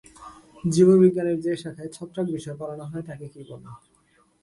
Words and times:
জীববিজ্ঞানের 0.63 1.37
যে 1.39 1.53
শাখায় 1.57 1.91
ছত্রাক 1.91 2.27
বিষয়ে 2.31 2.59
পড়ানো 2.59 2.85
হয় 2.85 3.03
তাকে 3.07 3.25
কী 3.27 3.41
বলে? 3.49 3.69